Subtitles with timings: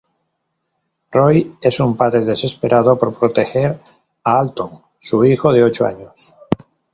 [1.11, 3.79] Roy es un padre desesperado por proteger
[4.23, 6.33] a Alton, su hijo de ocho años.